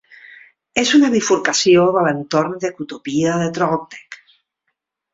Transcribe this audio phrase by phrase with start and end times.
[0.83, 4.23] És una bifurcació de l'entorn de Qtopia de Trolltech.